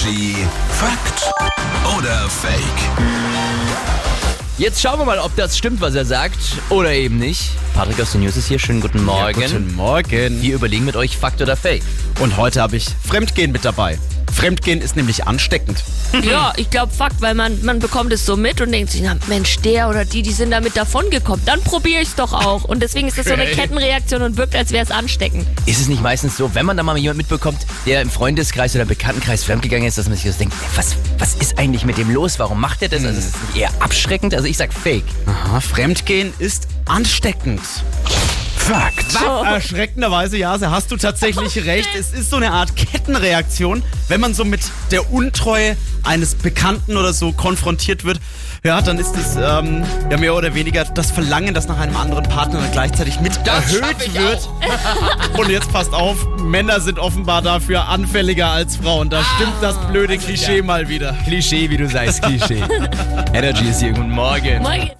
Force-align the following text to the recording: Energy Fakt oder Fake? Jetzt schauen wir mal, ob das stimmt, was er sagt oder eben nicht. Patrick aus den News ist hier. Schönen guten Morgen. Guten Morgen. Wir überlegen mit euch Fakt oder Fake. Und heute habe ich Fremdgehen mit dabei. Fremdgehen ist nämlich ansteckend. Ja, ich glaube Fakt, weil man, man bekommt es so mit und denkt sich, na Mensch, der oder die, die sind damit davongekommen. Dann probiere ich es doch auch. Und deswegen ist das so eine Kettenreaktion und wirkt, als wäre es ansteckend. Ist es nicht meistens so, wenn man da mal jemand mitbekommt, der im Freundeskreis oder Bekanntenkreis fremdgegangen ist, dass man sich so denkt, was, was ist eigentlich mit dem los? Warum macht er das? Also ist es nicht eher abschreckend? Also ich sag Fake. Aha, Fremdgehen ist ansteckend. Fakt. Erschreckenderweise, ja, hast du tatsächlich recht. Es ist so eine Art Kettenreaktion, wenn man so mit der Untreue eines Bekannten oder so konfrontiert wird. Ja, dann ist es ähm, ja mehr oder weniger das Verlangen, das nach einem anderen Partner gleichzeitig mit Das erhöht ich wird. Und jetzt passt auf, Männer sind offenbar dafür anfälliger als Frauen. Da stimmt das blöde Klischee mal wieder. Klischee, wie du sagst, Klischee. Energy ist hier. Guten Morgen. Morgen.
Energy 0.00 0.46
Fakt 0.70 1.30
oder 1.98 2.28
Fake? 2.28 2.54
Jetzt 4.56 4.80
schauen 4.80 4.98
wir 4.98 5.04
mal, 5.04 5.18
ob 5.18 5.34
das 5.36 5.58
stimmt, 5.58 5.80
was 5.80 5.94
er 5.94 6.04
sagt 6.04 6.38
oder 6.70 6.92
eben 6.92 7.18
nicht. 7.18 7.50
Patrick 7.74 8.00
aus 8.00 8.12
den 8.12 8.22
News 8.22 8.36
ist 8.36 8.48
hier. 8.48 8.58
Schönen 8.58 8.80
guten 8.80 9.04
Morgen. 9.04 9.40
Guten 9.40 9.74
Morgen. 9.74 10.40
Wir 10.40 10.54
überlegen 10.54 10.84
mit 10.86 10.96
euch 10.96 11.18
Fakt 11.18 11.42
oder 11.42 11.56
Fake. 11.56 11.82
Und 12.20 12.36
heute 12.36 12.62
habe 12.62 12.76
ich 12.76 12.86
Fremdgehen 13.06 13.52
mit 13.52 13.64
dabei. 13.64 13.98
Fremdgehen 14.32 14.80
ist 14.80 14.96
nämlich 14.96 15.26
ansteckend. 15.26 15.82
Ja, 16.22 16.52
ich 16.56 16.70
glaube 16.70 16.92
Fakt, 16.92 17.20
weil 17.20 17.34
man, 17.34 17.62
man 17.64 17.78
bekommt 17.78 18.12
es 18.12 18.26
so 18.26 18.36
mit 18.36 18.60
und 18.60 18.72
denkt 18.72 18.90
sich, 18.90 19.00
na 19.02 19.16
Mensch, 19.28 19.58
der 19.60 19.88
oder 19.88 20.04
die, 20.04 20.22
die 20.22 20.32
sind 20.32 20.50
damit 20.50 20.76
davongekommen. 20.76 21.44
Dann 21.44 21.62
probiere 21.62 22.02
ich 22.02 22.08
es 22.08 22.14
doch 22.14 22.32
auch. 22.32 22.64
Und 22.64 22.82
deswegen 22.82 23.08
ist 23.08 23.18
das 23.18 23.26
so 23.26 23.34
eine 23.34 23.46
Kettenreaktion 23.46 24.22
und 24.22 24.36
wirkt, 24.36 24.56
als 24.56 24.72
wäre 24.72 24.84
es 24.84 24.90
ansteckend. 24.90 25.46
Ist 25.66 25.80
es 25.80 25.88
nicht 25.88 26.02
meistens 26.02 26.36
so, 26.36 26.54
wenn 26.54 26.66
man 26.66 26.76
da 26.76 26.82
mal 26.82 26.96
jemand 26.98 27.18
mitbekommt, 27.18 27.58
der 27.86 28.02
im 28.02 28.10
Freundeskreis 28.10 28.74
oder 28.74 28.84
Bekanntenkreis 28.84 29.44
fremdgegangen 29.44 29.86
ist, 29.86 29.98
dass 29.98 30.08
man 30.08 30.16
sich 30.16 30.30
so 30.30 30.38
denkt, 30.38 30.54
was, 30.74 30.96
was 31.18 31.34
ist 31.36 31.58
eigentlich 31.58 31.84
mit 31.84 31.98
dem 31.98 32.10
los? 32.12 32.38
Warum 32.38 32.60
macht 32.60 32.82
er 32.82 32.88
das? 32.88 33.04
Also 33.04 33.18
ist 33.18 33.34
es 33.34 33.42
nicht 33.48 33.62
eher 33.62 33.70
abschreckend? 33.80 34.34
Also 34.34 34.46
ich 34.46 34.56
sag 34.56 34.72
Fake. 34.72 35.04
Aha, 35.26 35.60
Fremdgehen 35.60 36.32
ist 36.38 36.66
ansteckend. 36.86 37.60
Fakt. 38.70 39.16
Erschreckenderweise, 39.44 40.36
ja, 40.36 40.56
hast 40.60 40.92
du 40.92 40.96
tatsächlich 40.96 41.64
recht. 41.64 41.88
Es 41.98 42.12
ist 42.12 42.30
so 42.30 42.36
eine 42.36 42.52
Art 42.52 42.76
Kettenreaktion, 42.76 43.82
wenn 44.06 44.20
man 44.20 44.32
so 44.32 44.44
mit 44.44 44.60
der 44.92 45.12
Untreue 45.12 45.76
eines 46.04 46.36
Bekannten 46.36 46.96
oder 46.96 47.12
so 47.12 47.32
konfrontiert 47.32 48.04
wird. 48.04 48.20
Ja, 48.62 48.80
dann 48.80 48.98
ist 48.98 49.16
es 49.16 49.36
ähm, 49.36 49.84
ja 50.10 50.18
mehr 50.18 50.34
oder 50.34 50.54
weniger 50.54 50.84
das 50.84 51.10
Verlangen, 51.10 51.54
das 51.54 51.66
nach 51.66 51.80
einem 51.80 51.96
anderen 51.96 52.24
Partner 52.24 52.62
gleichzeitig 52.70 53.18
mit 53.20 53.32
Das 53.44 53.74
erhöht 53.74 53.96
ich 54.04 54.14
wird. 54.14 54.48
Und 55.36 55.50
jetzt 55.50 55.72
passt 55.72 55.92
auf, 55.92 56.26
Männer 56.38 56.80
sind 56.80 56.98
offenbar 56.98 57.42
dafür 57.42 57.88
anfälliger 57.88 58.50
als 58.50 58.76
Frauen. 58.76 59.10
Da 59.10 59.24
stimmt 59.36 59.54
das 59.62 59.76
blöde 59.88 60.18
Klischee 60.18 60.62
mal 60.62 60.88
wieder. 60.88 61.16
Klischee, 61.24 61.70
wie 61.70 61.78
du 61.78 61.88
sagst, 61.88 62.22
Klischee. 62.22 62.62
Energy 63.32 63.70
ist 63.70 63.80
hier. 63.80 63.92
Guten 63.92 64.10
Morgen. 64.10 64.62
Morgen. 64.62 64.90